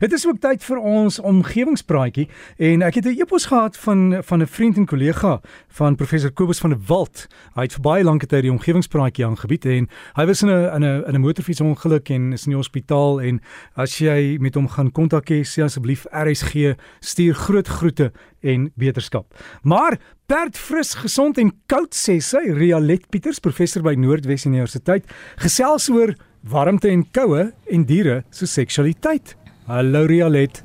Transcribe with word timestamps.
Dit 0.00 0.12
is 0.12 0.22
ook 0.26 0.38
tyd 0.40 0.62
vir 0.64 0.78
ons 0.80 1.18
omgewingspraatjie 1.28 2.24
en 2.56 2.80
ek 2.86 2.94
het 2.94 3.06
'n 3.06 3.20
e-pos 3.20 3.44
gehad 3.50 3.76
van 3.76 4.22
van 4.24 4.40
'n 4.40 4.46
vriend 4.46 4.76
en 4.76 4.86
kollega 4.86 5.40
van 5.68 5.96
professor 5.96 6.32
Kobus 6.32 6.58
van 6.58 6.70
der 6.70 6.78
Walt. 6.86 7.26
Hy 7.54 7.62
het 7.62 7.72
vir 7.72 7.80
baie 7.80 8.04
lank 8.04 8.24
tyd 8.24 8.42
die 8.42 8.50
omgewingspraatjie 8.50 9.26
aangebied 9.26 9.64
en 9.64 9.88
hy 10.14 10.26
was 10.26 10.42
in 10.42 10.48
'n 10.48 10.74
in 10.74 10.84
'n 10.84 11.04
in 11.04 11.14
'n 11.14 11.20
motorfietsongeluk 11.20 12.08
en 12.08 12.32
is 12.32 12.46
in 12.46 12.50
die 12.50 12.56
hospitaal 12.56 13.20
en 13.20 13.40
as 13.74 13.98
jy 13.98 14.38
met 14.40 14.54
hom 14.54 14.68
gaan 14.68 14.92
kontak 14.92 15.28
hê, 15.28 15.44
sê 15.44 15.62
asseblief 15.62 16.06
RSG 16.10 16.76
stuur 17.00 17.34
groot 17.34 17.68
groete 17.68 18.12
en 18.40 18.72
beterskap. 18.76 19.26
Maar 19.62 19.98
Bert 20.26 20.56
fris, 20.56 20.94
gesond 20.94 21.38
en 21.38 21.52
koud 21.66 21.94
sê 21.94 22.20
sy, 22.20 22.52
Rialet 22.54 23.08
Pieters, 23.10 23.40
professor 23.40 23.82
by 23.82 23.94
Noordwes 23.94 24.46
Universiteit, 24.46 25.04
gesels 25.36 25.88
oor 25.90 26.14
warmte 26.40 26.88
en 26.88 27.10
koue 27.10 27.52
en 27.66 27.84
diere 27.84 28.24
se 28.30 28.46
seksualiteit. 28.46 29.39
Hallo 29.70 30.02
Rialet. 30.06 30.64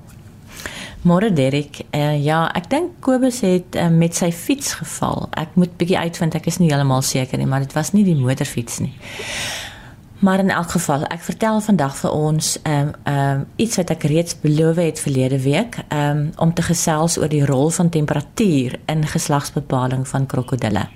Môre 1.06 1.30
Derek. 1.30 1.84
Uh, 1.94 2.16
ja, 2.26 2.40
ek 2.58 2.72
dink 2.72 2.96
Kobus 3.06 3.44
het 3.46 3.76
uh, 3.78 3.92
met 3.94 4.18
sy 4.18 4.32
fiets 4.34 4.72
geval. 4.80 5.28
Ek 5.38 5.54
moet 5.62 5.76
bietjie 5.78 6.00
uitvind, 6.02 6.34
ek 6.34 6.48
is 6.50 6.58
nie 6.58 6.72
heeltemal 6.72 7.06
seker 7.06 7.38
nie, 7.38 7.46
maar 7.46 7.62
dit 7.62 7.76
was 7.78 7.94
nie 7.94 8.02
die 8.08 8.16
motorfiets 8.18 8.80
nie. 8.82 8.96
Maar 10.26 10.42
in 10.42 10.50
elk 10.50 10.74
geval, 10.74 11.06
ek 11.14 11.22
vertel 11.22 11.62
vandag 11.62 11.94
vir 12.00 12.18
ons 12.18 12.56
ehm 12.64 12.90
um, 12.90 12.92
ehm 13.06 13.44
um, 13.44 13.46
iets 13.62 13.78
wat 13.78 13.94
ek 13.94 14.08
reeds 14.10 14.40
beloof 14.42 14.82
het 14.82 15.06
verlede 15.06 15.38
week, 15.46 15.78
ehm 15.86 16.26
um, 16.26 16.28
om 16.42 16.58
te 16.58 16.66
gesels 16.66 17.20
oor 17.22 17.30
die 17.30 17.46
rol 17.46 17.70
van 17.78 17.94
temperatuur 17.94 18.80
in 18.90 19.06
geslagsbepaling 19.14 20.08
van 20.10 20.26
krokodille. 20.26 20.88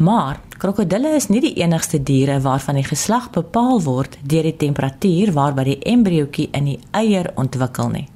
Maar 0.00 0.40
krokodille 0.58 1.14
is 1.14 1.28
nie 1.30 1.40
die 1.42 1.54
enigste 1.62 2.00
diere 2.02 2.40
waarvan 2.42 2.80
die 2.80 2.86
geslag 2.86 3.30
bepaal 3.34 3.78
word 3.84 4.16
deur 4.26 4.42
die 4.42 4.56
temperatuur 4.58 5.30
waarby 5.36 5.64
die 5.68 5.78
embriootjie 5.92 6.48
in 6.58 6.72
die 6.72 6.78
eier 6.98 7.30
ontwikkel 7.38 7.92
nie. 7.94 8.06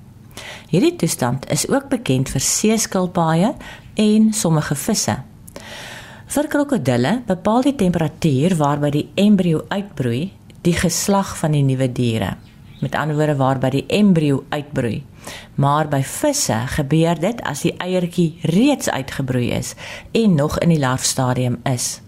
Hierdie 0.72 0.96
toestand 0.98 1.46
is 1.54 1.68
ook 1.70 1.88
bekend 1.92 2.32
vir 2.32 2.42
seeskilpaaie 2.42 3.52
en 3.94 4.32
sommige 4.34 4.74
visse. 4.74 5.16
Vir 6.32 6.48
krokodille 6.48 7.18
bepaal 7.28 7.66
die 7.68 7.76
temperatuur 7.78 8.56
waarby 8.58 8.90
die 8.90 9.06
embrio 9.20 9.64
uitbroei 9.68 10.30
die 10.62 10.76
geslag 10.78 11.36
van 11.38 11.54
die 11.54 11.64
nuwe 11.66 11.90
diere. 11.92 12.36
Met 12.82 12.94
ander 12.98 13.18
woorde 13.18 13.38
waarby 13.38 13.70
die 13.76 13.86
embrio 13.86 14.44
uitbroei. 14.50 15.02
Maar 15.62 15.86
by 15.90 16.00
visse 16.02 16.56
gebeur 16.74 17.20
dit 17.22 17.42
as 17.46 17.62
die 17.66 17.76
eiertjie 17.78 18.32
reeds 18.50 18.90
uitgebroei 18.90 19.52
is 19.54 19.76
en 20.10 20.34
nog 20.34 20.58
in 20.58 20.74
die 20.74 20.82
larfstadium 20.82 21.60
is. 21.70 22.00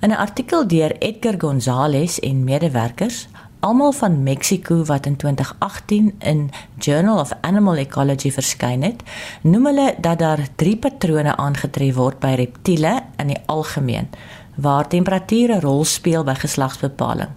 In 0.00 0.10
'n 0.10 0.16
artikel 0.16 0.66
deur 0.66 0.92
Edgar 0.98 1.34
Gonzalez 1.38 2.18
en 2.18 2.44
medewerkers, 2.44 3.28
almal 3.60 3.92
van 3.92 4.22
Mexiko 4.22 4.84
wat 4.84 5.06
in 5.06 5.16
2018 5.16 6.14
in 6.18 6.50
Journal 6.78 7.18
of 7.18 7.32
Animal 7.40 7.76
Ecology 7.76 8.30
verskyn 8.30 8.82
het, 8.82 9.02
noem 9.42 9.66
hulle 9.66 9.94
dat 10.00 10.18
daar 10.18 10.48
drie 10.56 10.76
patrone 10.76 11.36
aangetref 11.36 11.94
word 11.94 12.18
by 12.18 12.34
reptiele 12.36 13.02
in 13.16 13.26
die 13.32 13.40
algemeen 13.46 14.08
waar 14.54 14.88
temperature 14.88 15.54
'n 15.54 15.60
rol 15.60 15.84
speel 15.84 16.24
by 16.24 16.34
geslagsbepaling. 16.34 17.30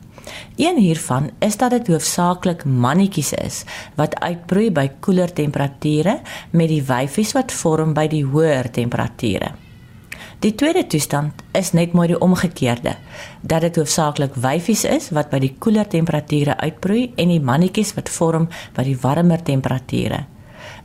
Een 0.55 0.77
hiervan 0.77 1.29
is 1.39 1.57
dat 1.57 1.71
dit 1.71 1.87
hoofsaaklik 1.87 2.65
mannetjies 2.65 3.33
is 3.33 3.63
wat 3.95 4.19
uitbroei 4.19 4.71
by 4.71 4.89
koeler 4.99 5.33
temperature 5.33 6.19
met 6.51 6.67
die 6.67 6.83
wyfies 6.83 7.31
wat 7.31 7.51
vorm 7.51 7.93
by 7.93 8.07
die 8.07 8.25
hoër 8.25 8.71
temperature. 8.71 9.66
Die 10.39 10.53
tweede 10.53 10.83
toestand 10.85 11.39
is 11.57 11.71
net 11.73 11.95
mooi 11.97 12.11
die 12.11 12.19
omgekeerde, 12.21 12.91
dat 13.41 13.63
dit 13.65 13.79
hoofsaaklik 13.79 14.35
wyfies 14.37 14.83
is 14.85 15.09
wat 15.09 15.31
by 15.33 15.39
die 15.41 15.55
koeler 15.57 15.89
temperature 15.89 16.53
uitbroei 16.61 17.07
en 17.17 17.33
die 17.33 17.41
mannetjies 17.41 17.95
wat 17.97 18.11
vorm 18.13 18.45
by 18.75 18.85
die 18.85 18.97
warmer 19.01 19.41
temperature. 19.41 20.21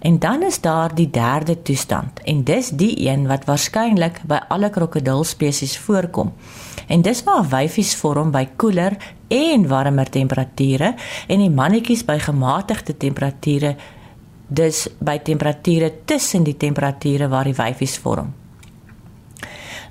En 0.01 0.19
dan 0.19 0.43
is 0.49 0.61
daar 0.65 0.95
die 0.97 1.11
derde 1.13 1.59
toestand 1.63 2.25
en 2.25 2.43
dis 2.49 2.73
die 2.81 2.95
een 3.05 3.29
wat 3.29 3.45
waarskynlik 3.45 4.23
by 4.25 4.41
alle 4.49 4.73
krokodilspesies 4.73 5.77
voorkom. 5.85 6.33
En 6.89 7.05
dis 7.05 7.21
waar 7.29 7.45
wyfies 7.53 7.93
vorm 8.01 8.33
by 8.33 8.47
koeler 8.57 8.97
en 9.29 9.69
warmer 9.69 10.09
temperature 10.09 10.95
en 11.29 11.45
die 11.45 11.53
mannetjies 11.53 12.09
by 12.09 12.17
gematigde 12.25 12.97
temperature 12.97 13.77
dis 14.49 14.87
by 14.99 15.21
temperature 15.21 15.93
tussen 16.05 16.49
die 16.49 16.57
temperature 16.57 17.29
waar 17.29 17.45
die 17.45 17.61
wyfies 17.61 18.01
vorm. 18.01 18.41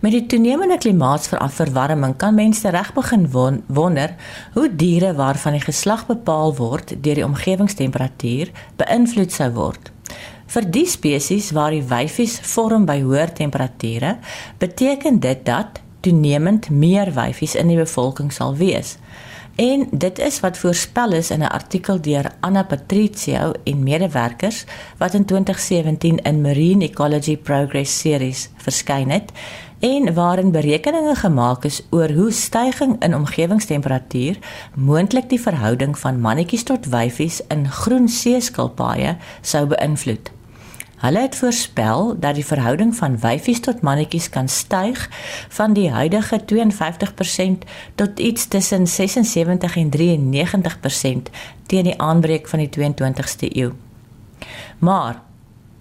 Met 0.02 0.16
die 0.16 0.26
toenemende 0.26 0.80
klimaatsverwarming 0.82 2.16
kan 2.18 2.34
mense 2.34 2.70
reg 2.74 2.88
begin 2.96 3.28
wonder 3.68 4.16
hoe 4.54 4.66
diere 4.76 5.12
waarvan 5.14 5.54
die 5.54 5.62
geslag 5.62 6.08
bepaal 6.08 6.56
word 6.58 6.96
deur 7.06 7.20
die 7.20 7.26
omgewingstemperatuur 7.26 8.50
beïnvloed 8.82 9.36
sou 9.36 9.52
word. 9.54 9.92
Vir 10.50 10.68
die 10.74 10.88
spesies 10.90 11.52
waar 11.54 11.78
die 11.78 11.86
wyfies 11.86 12.40
vorm 12.50 12.90
by 12.90 12.98
hoër 13.06 13.30
temperature, 13.38 14.16
beteken 14.58 15.22
dit 15.22 15.46
dat 15.46 15.84
toenemend 16.02 16.72
meer 16.74 17.14
wyfies 17.14 17.54
in 17.54 17.70
die 17.70 17.78
bevolking 17.78 18.34
sal 18.34 18.58
wees. 18.58 18.98
En 19.62 19.86
dit 19.92 20.20
is 20.20 20.40
wat 20.42 20.58
voorspel 20.58 21.12
is 21.14 21.30
in 21.30 21.44
'n 21.44 21.54
artikel 21.54 22.02
deur 22.02 22.32
Anna 22.40 22.64
Patricio 22.64 23.54
en 23.64 23.84
medewerkers 23.84 24.66
wat 24.98 25.14
in 25.14 25.26
2017 25.26 26.18
in 26.18 26.42
Marine 26.42 26.86
Ecology 26.86 27.38
Progress 27.38 28.00
Series 28.00 28.50
verskyn 28.58 29.10
het 29.10 29.32
en 29.82 30.14
waarin 30.14 30.52
berekeninge 30.52 31.16
gemaak 31.16 31.64
is 31.66 31.82
oor 31.90 32.12
hoe 32.14 32.32
stygings 32.32 33.00
in 33.00 33.16
omgewingstemperatuur 33.16 34.38
moontlik 34.76 35.30
die 35.30 35.42
verhouding 35.42 35.98
van 36.00 36.20
mannetjies 36.22 36.64
tot 36.64 36.86
wyfies 36.86 37.42
in 37.48 37.66
groen 37.70 38.06
seeskilpaaie 38.10 39.16
sou 39.42 39.66
beïnvloed. 39.66 40.30
Hulle 41.02 41.20
het 41.20 41.36
voorspel 41.36 42.14
dat 42.20 42.38
die 42.38 42.46
verhouding 42.46 42.96
van 42.96 43.18
wyfies 43.20 43.60
tot 43.60 43.82
mannetjies 43.82 44.30
kan 44.30 44.48
styg 44.48 45.08
van 45.50 45.74
die 45.74 45.90
huidige 45.90 46.42
52% 46.54 47.66
tot 47.96 48.20
iets 48.20 48.48
tussen 48.48 48.88
76 48.88 49.78
en 49.78 49.90
93% 49.98 51.34
teen 51.66 51.90
die 51.90 51.98
aanbreek 51.98 52.48
van 52.48 52.60
die 52.60 52.70
22ste 52.70 53.50
eeu. 53.50 53.72
Maar 54.78 55.22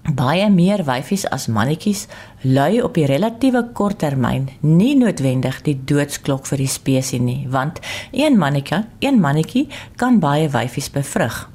baie 0.03 0.49
meer 0.51 0.85
wyfies 0.85 1.27
as 1.29 1.47
mannetjies 1.47 2.07
lui 2.43 2.81
op 2.83 2.95
die 2.95 3.07
relatiewe 3.07 3.63
kort 3.73 3.99
termyn 3.99 4.49
nie 4.61 4.95
noodwendig 4.97 5.63
die 5.63 5.77
doodsklok 5.85 6.47
vir 6.47 6.59
die 6.59 6.69
spesies 6.69 7.21
nie, 7.21 7.47
want 7.49 7.81
een 8.13 8.39
mannetjie, 8.39 8.85
een 9.01 9.21
mannetjie 9.21 9.69
kan 9.97 10.19
baie 10.21 10.49
wyfies 10.49 10.91
bevrug 10.91 11.49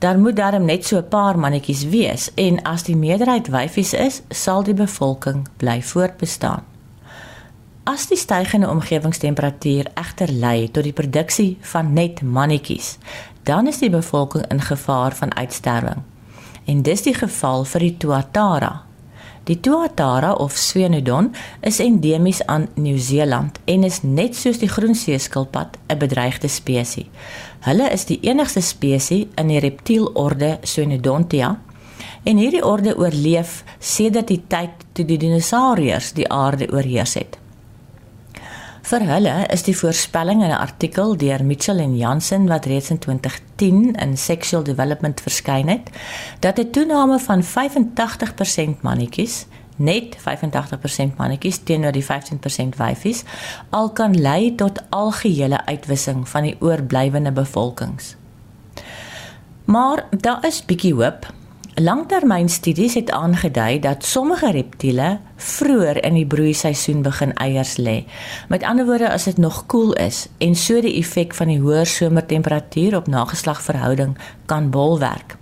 dan 0.00 0.20
moet 0.20 0.36
daar 0.36 0.60
net 0.60 0.86
so 0.86 0.96
'n 0.96 1.08
paar 1.08 1.38
mannetjies 1.38 1.84
wees 1.88 2.30
en 2.34 2.62
as 2.62 2.82
die 2.82 2.96
meerderheid 2.96 3.48
wyfies 3.48 3.92
is, 3.92 4.22
sal 4.28 4.62
die 4.62 4.74
bevolking 4.74 5.48
bly 5.56 5.82
voortbestaan. 5.82 6.62
As 7.84 8.06
die 8.06 8.16
stygende 8.16 8.68
omgewingstemperatuur 8.68 9.86
egter 9.94 10.32
lei 10.32 10.70
tot 10.70 10.82
die 10.82 10.92
produksie 10.92 11.58
van 11.60 11.92
net 11.92 12.22
mannetjies, 12.22 12.98
dan 13.42 13.66
is 13.66 13.78
die 13.78 13.90
bevolking 13.90 14.46
in 14.50 14.60
gevaar 14.60 15.16
van 15.16 15.34
uitsterwing. 15.34 16.02
En 16.70 16.82
dis 16.86 17.02
die 17.02 17.14
geval 17.16 17.64
vir 17.66 17.82
die 17.82 17.94
tuatara. 17.98 18.70
Die 19.48 19.56
tuatara 19.58 20.34
of 20.38 20.54
Swenodon 20.54 21.32
is 21.66 21.80
endemies 21.82 22.44
aan 22.46 22.68
Nieu-Seeland 22.78 23.58
en 23.72 23.86
is 23.88 24.02
net 24.02 24.36
soos 24.38 24.60
die 24.62 24.68
groenseeskilpad 24.70 25.78
'n 25.88 25.98
bedreigde 25.98 26.48
spesies. 26.48 27.10
Hulle 27.66 27.90
is 27.90 28.04
die 28.04 28.20
enigste 28.22 28.60
spesies 28.60 29.26
in 29.34 29.48
die 29.48 29.58
reptielorde 29.58 30.58
Swenodontia 30.62 31.58
en 32.22 32.36
hierdie 32.36 32.64
orde 32.64 32.94
oorleef 32.96 33.64
sedert 33.78 34.28
die 34.28 34.42
tyd 34.46 34.70
toe 34.92 35.04
die 35.04 35.18
dinosauriërs 35.18 36.12
die 36.12 36.28
aarde 36.30 36.70
oorheers 36.72 37.14
het. 37.14 37.39
Vir 38.90 39.04
hulle 39.06 39.32
is 39.54 39.62
die 39.62 39.74
voorspelling 39.78 40.40
in 40.42 40.50
'n 40.50 40.62
artikel 40.66 41.12
deur 41.16 41.44
Mitchell 41.44 41.78
en 41.78 41.96
Jansen 41.96 42.48
wat 42.48 42.64
reeds 42.64 42.90
in 42.90 42.98
2010 42.98 43.94
in 43.94 44.16
Sexual 44.18 44.62
Development 44.62 45.20
verskyn 45.20 45.68
het, 45.68 45.90
dat 46.40 46.58
'n 46.58 46.70
toename 46.70 47.18
van 47.18 47.42
85% 47.42 48.82
mannetjies, 48.82 49.46
net 49.76 50.16
85% 50.16 51.16
mannetjies 51.16 51.58
teenoor 51.62 51.92
die 51.92 52.04
15% 52.04 52.76
wyfies, 52.76 53.22
al 53.70 53.90
kan 53.90 54.20
lei 54.20 54.54
tot 54.54 54.82
algehele 54.88 55.66
uitwissing 55.66 56.28
van 56.28 56.42
die 56.42 56.56
oorblywende 56.60 57.32
bevolkings. 57.32 58.16
Maar 59.64 60.06
daar 60.10 60.46
is 60.46 60.64
bietjie 60.64 60.94
hoop 60.94 61.32
Langtermynstudies 61.74 62.94
het 62.94 63.10
aangedui 63.10 63.78
dat 63.78 64.04
sommige 64.04 64.50
reptiele 64.50 65.18
vroeër 65.40 66.02
in 66.04 66.14
die 66.14 66.26
broeiseisoen 66.26 67.02
begin 67.02 67.32
eiers 67.40 67.76
lê. 67.80 68.04
Met 68.48 68.62
ander 68.62 68.86
woorde, 68.86 69.10
as 69.10 69.24
dit 69.24 69.40
nog 69.40 69.64
koel 69.66 69.92
is 69.92 70.26
en 70.38 70.54
so 70.54 70.80
die 70.80 70.98
effek 71.00 71.34
van 71.34 71.48
die 71.52 71.60
hoër 71.60 71.86
somertemperatuur 71.86 72.96
op 72.96 73.08
nageslagverhouding 73.08 74.16
kan 74.46 74.70
bolwerk. 74.70 75.40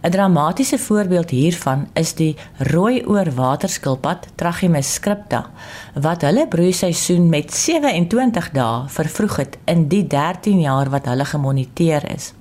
'n 0.00 0.10
Dramatiese 0.10 0.78
voorbeeld 0.78 1.30
hiervan 1.30 1.88
is 1.92 2.14
die 2.14 2.36
rooi 2.58 3.02
oorwaterskilpad 3.04 4.28
Trachymys 4.34 4.92
scripta 4.94 5.50
wat 5.94 6.22
hulle 6.22 6.46
broeiseisoen 6.48 7.28
met 7.28 7.54
27 7.54 8.50
dae 8.54 8.86
vervroeg 8.88 9.36
het 9.36 9.58
in 9.64 9.88
die 9.88 10.06
13 10.06 10.60
jaar 10.60 10.90
wat 10.90 11.10
hulle 11.10 11.24
gemoniteer 11.24 12.06
is. 12.14 12.32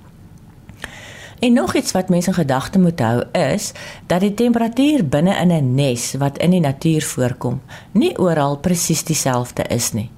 En 1.40 1.54
nog 1.54 1.76
iets 1.76 1.92
wat 1.92 2.10
mense 2.10 2.30
in 2.30 2.36
gedagte 2.36 2.80
moet 2.80 3.00
hou 3.00 3.24
is 3.32 3.72
dat 4.06 4.20
die 4.20 4.34
temperatuur 4.34 5.06
binne 5.06 5.36
in 5.38 5.52
'n 5.52 5.76
nes 5.76 6.14
wat 6.18 6.38
in 6.38 6.50
die 6.50 6.60
natuur 6.60 7.02
voorkom, 7.02 7.62
nie 7.92 8.18
oral 8.18 8.58
presies 8.58 9.04
dieselfde 9.04 9.64
is 9.64 9.92
nie. 9.94 10.10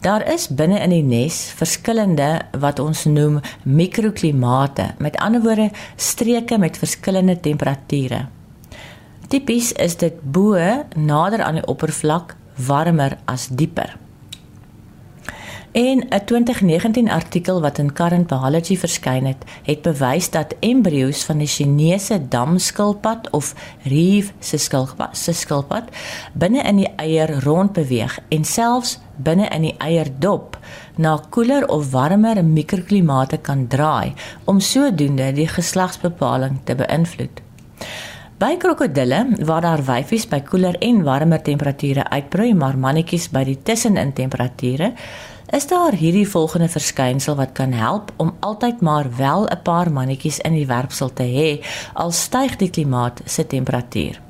Daar 0.00 0.32
is 0.32 0.48
binne 0.48 0.80
in 0.80 0.90
die 0.90 1.02
nes 1.02 1.52
verskillende 1.56 2.40
wat 2.58 2.78
ons 2.78 3.04
noem 3.04 3.40
mikroklimate, 3.62 4.94
met 4.98 5.16
ander 5.16 5.42
woorde 5.42 5.70
streke 5.96 6.58
met 6.58 6.78
verskillende 6.78 7.40
temperature. 7.40 8.26
Tipies 9.28 9.72
is 9.72 9.96
dit 9.96 10.20
bo 10.22 10.54
nader 10.96 11.42
aan 11.42 11.54
die 11.54 11.66
oppervlak 11.66 12.36
warmer 12.66 13.18
as 13.24 13.48
dieper. 13.48 14.05
En 15.76 16.06
'n 16.08 16.24
2019 16.24 17.10
artikel 17.10 17.60
wat 17.60 17.78
in 17.78 17.92
Current 17.92 18.26
Biology 18.26 18.76
verskyn 18.76 19.24
het, 19.24 19.44
het 19.62 19.82
bewys 19.82 20.30
dat 20.30 20.54
embrio's 20.60 21.24
van 21.24 21.38
die 21.38 21.46
Chinese 21.46 22.28
damskilpad 22.28 23.30
of 23.30 23.54
reef 23.82 24.32
se 24.38 24.56
skilpad, 24.56 25.16
se 25.16 25.32
skilpad 25.32 25.84
binne 26.32 26.62
in 26.62 26.76
die 26.76 26.88
eier 26.96 27.42
rond 27.44 27.72
beweeg 27.72 28.18
en 28.28 28.44
selfs 28.44 28.98
binne 29.16 29.48
in 29.48 29.62
die 29.62 29.74
eierdop 29.78 30.58
na 30.96 31.20
koeler 31.30 31.68
of 31.68 31.90
warmer 31.90 32.44
mikroklimate 32.44 33.36
kan 33.36 33.66
draai 33.66 34.14
om 34.44 34.60
sodoende 34.60 35.32
die 35.32 35.48
geslagsbepaling 35.48 36.58
te 36.64 36.74
beïnvloed. 36.74 37.42
By 38.38 38.56
krokodille 38.56 39.26
waar 39.44 39.60
daar 39.60 39.84
wyfies 39.84 40.28
by 40.28 40.40
koeler 40.40 40.76
en 40.78 41.02
warmer 41.02 41.42
temperature 41.42 42.08
uitbroei, 42.08 42.54
maar 42.54 42.78
mannetjies 42.78 43.28
by 43.28 43.44
die 43.44 43.62
tussenin 43.62 44.12
temperature, 44.12 44.92
is 45.50 45.66
daar 45.66 45.92
hierdie 45.92 46.28
volgende 46.28 46.68
verskynsel 46.68 47.36
wat 47.38 47.52
kan 47.52 47.72
help 47.72 48.12
om 48.16 48.34
altyd 48.40 48.80
maar 48.80 49.06
wel 49.16 49.46
'n 49.46 49.62
paar 49.62 49.92
mannetjies 49.92 50.38
in 50.38 50.52
die 50.52 50.66
werpsel 50.66 51.12
te 51.12 51.22
hê 51.22 51.64
al 51.92 52.10
styg 52.10 52.56
die 52.56 52.70
klimaat 52.70 53.20
se 53.24 53.46
temperatuur. 53.46 54.20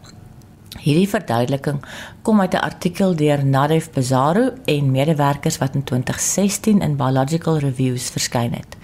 Hierdie 0.78 1.08
verduideliking 1.08 1.80
kom 2.22 2.40
uit 2.40 2.54
'n 2.54 2.64
artikel 2.70 3.16
deur 3.16 3.44
Nadev 3.44 3.90
Pizarro 3.90 4.50
en 4.64 4.90
medewerkers 4.90 5.58
wat 5.58 5.74
in 5.74 5.84
2016 5.84 6.80
in 6.80 6.96
Biological 6.96 7.58
Reviews 7.58 8.10
verskyn 8.10 8.52
het. 8.52 8.76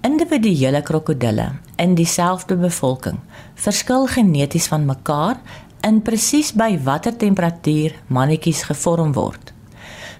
Individuele 0.00 0.82
krokodille 0.82 1.52
in 1.76 1.94
dieselfde 1.94 2.56
bevolking 2.56 3.18
verskil 3.54 4.06
geneties 4.06 4.66
van 4.66 4.84
mekaar 4.84 5.36
in 5.80 6.02
presies 6.02 6.52
by 6.52 6.78
watter 6.82 7.16
temperatuur 7.16 7.94
mannetjies 8.06 8.62
gevorm 8.62 9.12
word. 9.12 9.52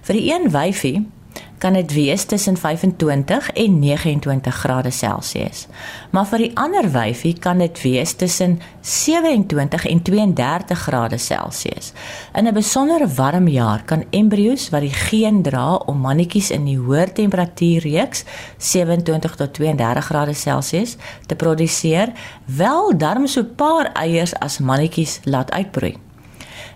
Vir 0.01 0.13
die 0.13 0.33
een 0.33 0.51
wyfie 0.51 1.07
kan 1.57 1.73
dit 1.73 1.93
wees 1.93 2.25
tussen 2.25 2.57
25 2.57 3.51
en 3.51 3.79
29 3.79 4.55
grade 4.55 4.91
Celsius. 4.91 5.67
Maar 6.11 6.25
vir 6.29 6.43
die 6.45 6.51
ander 6.57 6.89
wyfie 6.91 7.33
kan 7.39 7.57
dit 7.57 7.81
wees 7.81 8.13
tussen 8.13 8.59
27 8.81 9.85
en 9.85 10.01
32 10.01 10.79
grade 10.79 11.17
Celsius. 11.17 11.91
In 12.33 12.47
'n 12.47 12.53
besondere 12.53 13.07
warm 13.07 13.47
jaar 13.47 13.83
kan 13.83 14.03
embrio's 14.09 14.69
wat 14.69 14.81
die 14.81 14.93
geen 14.93 15.41
dra 15.41 15.75
om 15.75 15.99
mannetjies 15.99 16.51
in 16.51 16.65
die 16.65 16.77
hoër 16.77 17.13
temperatuurreeks 17.13 18.23
27 18.57 19.35
tot 19.35 19.53
32 19.53 20.05
grade 20.05 20.33
Celsius 20.33 20.95
te 21.25 21.35
produseer, 21.35 22.11
wel 22.45 22.97
darm 22.97 23.27
so 23.27 23.43
paar 23.43 23.91
eiers 23.93 24.33
as 24.39 24.59
mannetjies 24.59 25.19
laat 25.23 25.51
uitbroei. 25.51 26.06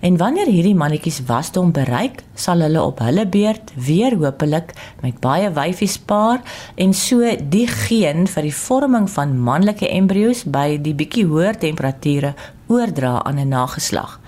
En 0.01 0.15
wanneer 0.17 0.49
hierdie 0.49 0.73
mannetjies 0.73 1.19
wasdom 1.29 1.69
bereik, 1.75 2.23
sal 2.33 2.63
hulle 2.65 2.81
op 2.81 3.03
hulle 3.05 3.27
beurt 3.29 3.69
weer 3.85 4.15
hopelik 4.17 4.71
met 5.03 5.19
baie 5.21 5.51
wyfies 5.53 5.99
paar 6.09 6.41
en 6.75 6.95
so 6.97 7.21
die 7.53 7.67
geen 7.69 8.25
vir 8.25 8.47
die 8.47 8.55
vorming 8.63 9.05
van 9.13 9.35
manlike 9.37 9.85
embrio's 9.93 10.41
by 10.55 10.79
die 10.81 10.95
bietjie 10.97 11.27
hoër 11.29 11.59
temperature 11.61 12.33
oordra 12.67 13.21
aan 13.21 13.37
'n 13.39 13.53
nageslag. 13.53 14.19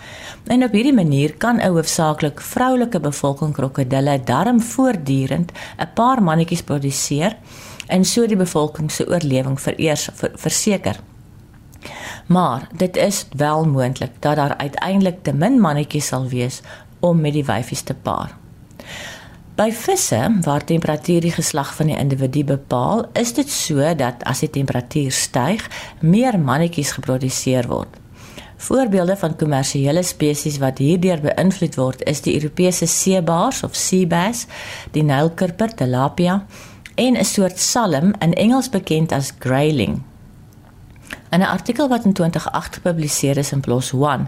En 0.46 0.64
op 0.64 0.72
hierdie 0.72 0.94
manier 0.94 1.34
kan 1.38 1.58
'n 1.58 1.74
hoofsaaklik 1.74 2.42
vroulike 2.42 3.00
bevolking 3.00 3.54
krokodille 3.54 4.22
darm 4.24 4.62
voortdurend 4.62 5.52
'n 5.80 5.90
paar 5.96 6.22
mannetjies 6.22 6.62
produseer 6.62 7.38
en 7.88 8.06
so 8.06 8.28
die 8.28 8.38
bevolking 8.38 8.92
se 8.92 9.08
oorlewing 9.08 9.62
vereers 9.62 10.10
verseker. 10.36 11.13
Maar 12.28 12.68
dit 12.76 12.96
is 12.96 13.26
wel 13.36 13.66
moontlik 13.66 14.12
dat 14.20 14.36
daar 14.36 14.58
uiteindelik 14.58 15.24
te 15.24 15.34
min 15.34 15.60
mannetjies 15.60 16.08
sal 16.08 16.28
wees 16.28 16.62
om 17.00 17.22
met 17.22 17.34
die 17.34 17.46
wyfies 17.46 17.82
te 17.82 17.94
paar. 17.94 18.38
By 19.54 19.68
visse 19.70 20.18
waar 20.42 20.64
temperatuur 20.66 21.22
die 21.22 21.32
geslag 21.32 21.76
van 21.78 21.92
die 21.92 21.98
individu 21.98 22.42
bepaal, 22.44 23.04
is 23.14 23.36
dit 23.38 23.50
so 23.50 23.92
dat 23.96 24.24
as 24.26 24.40
die 24.42 24.50
temperatuur 24.50 25.12
styg, 25.14 25.68
meer 26.02 26.40
mannetjies 26.40 26.96
geproduseer 26.98 27.68
word. 27.70 28.00
Voorbeelde 28.58 29.18
van 29.20 29.36
kommersiële 29.36 30.02
spesies 30.04 30.58
wat 30.58 30.82
hierdeur 30.82 31.22
beïnvloed 31.22 31.78
word, 31.78 32.02
is 32.10 32.24
die 32.26 32.34
Europese 32.40 32.88
seebaars 32.90 33.62
of 33.68 33.76
sea 33.78 34.08
bass, 34.08 34.48
die 34.96 35.04
Nylkurper 35.04 35.76
tilapia 35.76 36.46
en 36.96 37.18
'n 37.18 37.26
soort 37.26 37.60
salm 37.60 38.14
in 38.20 38.34
Engels 38.34 38.70
bekend 38.70 39.12
as 39.12 39.34
grayling. 39.40 40.02
In 41.34 41.40
'n 41.40 41.50
artikel 41.58 41.88
wat 41.88 42.06
in 42.06 42.14
2008 42.14 42.74
gepubliseer 42.74 43.38
is 43.38 43.52
in 43.52 43.60
PLOS 43.60 43.94
ONE, 43.94 44.26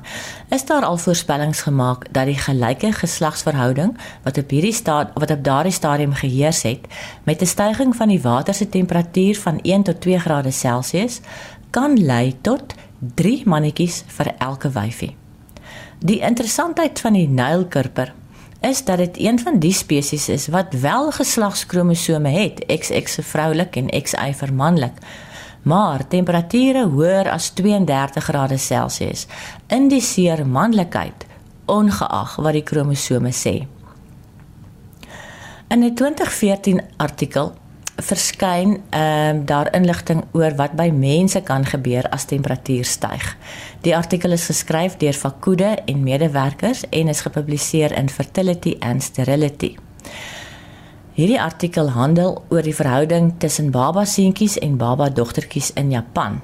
is 0.50 0.66
daar 0.66 0.84
al 0.86 0.98
voorspellings 0.98 1.62
gemaak 1.62 2.06
dat 2.12 2.26
die 2.26 2.38
gelyke 2.38 2.92
geslagsverhouding 2.92 3.98
wat 4.24 4.38
op 4.38 4.50
hierdie 4.50 4.74
staat 4.74 5.12
wat 5.14 5.32
op 5.32 5.44
daardie 5.44 5.72
stadium 5.72 6.14
geheers 6.14 6.62
het, 6.62 6.80
met 7.24 7.42
'n 7.42 7.46
stygings 7.46 7.98
van 7.98 8.08
die 8.08 8.22
water 8.22 8.54
se 8.54 8.70
temperatuur 8.70 9.40
van 9.40 9.60
1 9.62 9.84
tot 9.84 10.02
2 10.02 10.20
grade 10.20 10.52
Celsius 10.52 11.20
kan 11.70 12.06
lei 12.06 12.36
tot 12.42 12.74
3 13.16 13.42
mannetjies 13.46 14.04
vir 14.08 14.34
elke 14.38 14.70
wyfie. 14.70 15.16
Die 16.00 16.20
interessantheid 16.20 17.00
van 17.00 17.14
die 17.14 17.28
Nylkurper 17.28 18.14
is 18.62 18.84
dat 18.84 18.98
dit 18.98 19.18
een 19.18 19.40
van 19.40 19.60
die 19.60 19.74
spesies 19.74 20.30
is 20.30 20.48
wat 20.48 20.74
wel 20.74 21.12
geslagskromosome 21.12 22.30
het, 22.30 22.66
XX 22.68 23.14
vir 23.16 23.24
vroulik 23.24 23.76
en 23.76 23.90
XY 24.04 24.34
vir 24.34 24.54
manlik 24.54 24.94
maar 25.66 26.08
temperature 26.08 26.86
hoër 26.86 27.30
as 27.34 27.50
32 27.58 28.24
grade 28.24 28.58
Celsius 28.58 29.26
indiseer 29.68 30.46
manlikheid 30.48 31.26
ongeag 31.66 32.36
wat 32.38 32.54
die 32.54 32.64
kromosome 32.64 33.34
sê. 33.34 33.56
In 35.74 35.84
'n 35.84 35.96
2014 35.96 36.82
artikel 36.98 37.54
verskyn 37.96 38.82
ehm 38.90 39.40
uh, 39.40 39.46
daar 39.46 39.74
inligting 39.74 40.24
oor 40.32 40.56
wat 40.56 40.76
by 40.76 40.90
mense 40.92 41.42
kan 41.42 41.66
gebeur 41.66 42.10
as 42.10 42.26
temperatuur 42.26 42.86
styg. 42.86 43.38
Die 43.82 43.96
artikel 43.96 44.32
is 44.32 44.46
geskryf 44.46 44.98
deur 44.98 45.14
Fakude 45.14 45.78
en 45.86 46.04
medewerkers 46.04 46.84
en 46.90 47.08
is 47.08 47.22
gepubliseer 47.22 47.98
in 47.98 48.10
Fertility 48.10 48.76
and 48.80 49.04
Sterility. 49.04 49.78
Hierdie 51.16 51.40
artikel 51.40 51.94
handel 51.96 52.42
oor 52.52 52.66
die 52.66 52.76
verhouding 52.76 53.30
tussen 53.40 53.70
baba 53.72 54.02
seentjies 54.04 54.58
en 54.60 54.74
baba 54.76 55.06
dogtertjies 55.08 55.70
in 55.80 55.94
Japan. 55.94 56.42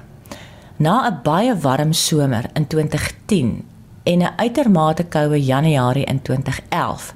Na 0.80 1.10
'n 1.10 1.20
baie 1.24 1.56
warm 1.56 1.92
somer 1.94 2.46
in 2.56 2.68
2010 2.68 3.66
en 4.04 4.22
'n 4.22 4.34
uitermate 4.38 5.04
koue 5.04 5.44
Januarie 5.44 6.06
in 6.06 6.22
2011, 6.22 7.14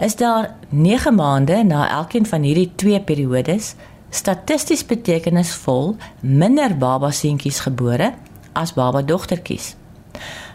is 0.00 0.16
daar 0.16 0.54
9 0.68 1.14
maande 1.14 1.62
na 1.64 1.90
elkeen 1.90 2.26
van 2.26 2.42
hierdie 2.42 2.72
twee 2.74 3.00
periodes 3.00 3.74
statisties 4.10 4.86
betekenisvol 4.86 5.96
minder 6.20 6.76
baba 6.76 7.10
seentjies 7.10 7.60
gebore 7.60 8.14
as 8.52 8.72
baba 8.72 9.02
dogtertjies. 9.02 9.76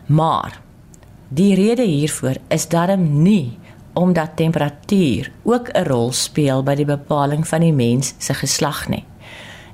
Maar 0.05 0.61
die 1.27 1.55
rede 1.55 1.83
hiervoor 1.83 2.35
is 2.47 2.67
darm 2.67 3.21
nie 3.21 3.59
omdat 3.99 4.35
temperatuur 4.35 5.31
ook 5.43 5.69
'n 5.73 5.83
rol 5.83 6.11
speel 6.11 6.63
by 6.63 6.75
die 6.75 6.85
bepaling 6.85 7.47
van 7.47 7.61
die 7.61 7.73
mens 7.73 8.13
se 8.17 8.33
geslag 8.33 8.87
nie. 8.87 9.05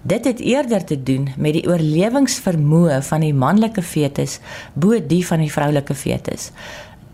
Dit 0.01 0.25
het 0.25 0.39
eerder 0.39 0.84
te 0.84 1.03
doen 1.03 1.29
met 1.38 1.53
die 1.53 1.67
oorlewingsvermoë 1.67 3.01
van 3.01 3.20
die 3.20 3.34
manlike 3.34 3.82
fetus 3.82 4.39
bo 4.74 5.05
die 5.08 5.27
van 5.27 5.39
die 5.39 5.51
vroulike 5.51 5.96
fetus. 5.96 6.51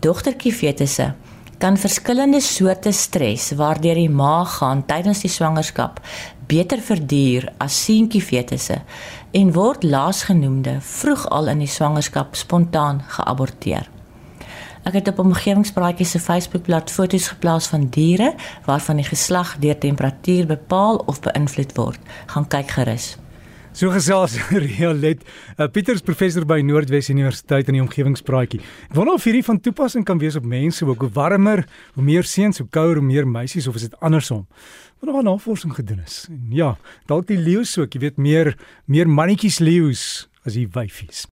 Dogtertjie 0.00 0.52
fetusse 0.52 1.14
kan 1.58 1.76
verskillende 1.78 2.40
soorte 2.40 2.92
stres 2.92 3.52
waardeur 3.54 3.94
die 3.94 4.10
maag 4.10 4.56
gaan 4.56 4.86
tydens 4.86 5.20
die 5.20 5.30
swangerskap 5.30 6.00
beter 6.46 6.80
verduur 6.82 7.52
as 7.62 7.84
seentjie 7.84 8.22
fetusse 8.24 8.80
en 9.30 9.52
word 9.52 9.84
laasgenoemde 9.84 10.80
vroeg 10.80 11.28
al 11.30 11.52
in 11.54 11.58
die 11.58 11.70
swangerskap 11.70 12.34
spontaan 12.34 13.04
geaborteer. 13.08 13.91
Ek 14.82 14.96
het 14.98 15.08
op 15.12 15.20
omgewingspraatjies 15.22 16.10
se 16.10 16.18
Facebookblad 16.18 16.90
foto's 16.90 17.28
geplaas 17.30 17.68
van 17.70 17.84
diere 17.94 18.32
waarvan 18.66 18.98
die 18.98 19.06
geslag 19.06 19.54
deur 19.62 19.78
temperatuur 19.78 20.48
bepaal 20.50 20.96
of 21.06 21.20
beïnvloed 21.22 21.76
word. 21.76 22.00
Gaan 22.32 22.48
kyk 22.50 22.72
gerus. 22.74 23.12
So 23.72 23.92
gesels 23.94 24.34
Rialet. 24.64 25.22
Uh, 25.54 25.68
Pieter 25.70 25.94
is 25.94 26.02
professor 26.02 26.42
by 26.44 26.58
Noordwes 26.66 27.12
Universiteit 27.14 27.70
in 27.70 27.78
die 27.78 27.84
omgewingspraatjie. 27.84 28.58
Ek 28.90 28.98
wonder 28.98 29.14
of 29.14 29.28
hierdie 29.28 29.44
van 29.46 29.60
toepassing 29.62 30.04
kan 30.08 30.18
wees 30.18 30.34
op 30.36 30.48
mense 30.50 30.82
ook. 30.84 31.06
Hoe 31.06 31.14
warmer, 31.14 31.62
hoe 31.94 32.04
meer 32.04 32.26
seuns, 32.26 32.58
hoe 32.58 32.66
kouer, 32.66 32.98
hoe 32.98 33.06
meer 33.06 33.28
meisies 33.28 33.70
of 33.70 33.78
is 33.78 33.86
dit 33.86 33.94
andersom? 34.02 34.48
Wat 34.98 35.12
nog 35.12 35.22
navorsing 35.22 35.76
gedoen 35.78 36.02
is. 36.02 36.24
En 36.26 36.50
ja, 36.50 36.74
dalk 37.06 37.30
die 37.30 37.38
leeu 37.38 37.62
so, 37.62 37.86
jy 37.86 38.02
weet 38.02 38.18
meer 38.18 38.56
meer 38.90 39.06
mannetjies 39.06 39.62
leeu's 39.62 40.26
as 40.42 40.58
die 40.58 40.66
wyfies. 40.66 41.28